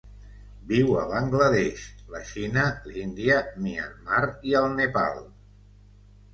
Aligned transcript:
Viu 0.69 0.95
a 1.01 1.03
Bangla 1.11 1.49
Desh, 1.55 1.83
la 2.15 2.23
Xina, 2.31 2.65
l'Índia, 2.95 3.37
Myanmar 3.61 4.25
i 4.53 4.59
el 4.65 4.69
Nepal. 4.83 5.25